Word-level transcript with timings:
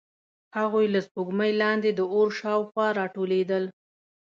هغوی 0.57 0.85
له 0.93 0.99
سپوږمۍ 1.07 1.51
لاندې 1.61 1.89
د 1.93 1.99
اور 2.13 2.27
شاوخوا 2.39 2.87
راټولېدل. 2.99 3.63